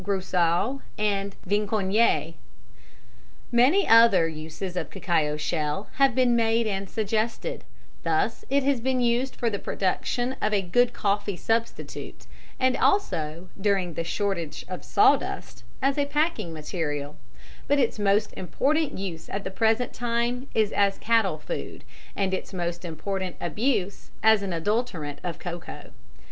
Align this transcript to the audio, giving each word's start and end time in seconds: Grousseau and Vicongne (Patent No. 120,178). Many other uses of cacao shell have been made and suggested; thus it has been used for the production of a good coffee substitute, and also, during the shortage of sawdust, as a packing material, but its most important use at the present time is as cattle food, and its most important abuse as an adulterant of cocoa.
Grousseau 0.03 0.81
and 0.97 1.35
Vicongne 1.45 1.93
(Patent 1.93 2.35
No. 3.51 3.51
120,178). 3.51 3.51
Many 3.51 3.87
other 3.87 4.27
uses 4.27 4.75
of 4.75 4.89
cacao 4.89 5.37
shell 5.37 5.89
have 5.97 6.15
been 6.15 6.35
made 6.35 6.65
and 6.65 6.89
suggested; 6.89 7.63
thus 8.01 8.43
it 8.49 8.63
has 8.63 8.81
been 8.81 8.99
used 8.99 9.35
for 9.35 9.47
the 9.51 9.59
production 9.59 10.35
of 10.41 10.55
a 10.55 10.63
good 10.63 10.91
coffee 10.93 11.37
substitute, 11.37 12.25
and 12.59 12.75
also, 12.75 13.49
during 13.61 13.93
the 13.93 14.03
shortage 14.03 14.65
of 14.67 14.83
sawdust, 14.83 15.63
as 15.83 15.99
a 15.99 16.07
packing 16.07 16.51
material, 16.51 17.15
but 17.67 17.77
its 17.77 17.99
most 17.99 18.33
important 18.33 18.97
use 18.97 19.29
at 19.29 19.43
the 19.43 19.51
present 19.51 19.93
time 19.93 20.47
is 20.55 20.71
as 20.71 20.97
cattle 20.97 21.37
food, 21.37 21.83
and 22.15 22.33
its 22.33 22.53
most 22.53 22.83
important 22.83 23.35
abuse 23.39 24.09
as 24.23 24.41
an 24.41 24.51
adulterant 24.51 25.19
of 25.23 25.37
cocoa. 25.37 25.91